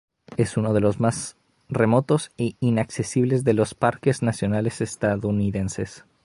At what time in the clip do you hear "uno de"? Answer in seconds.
0.57-0.79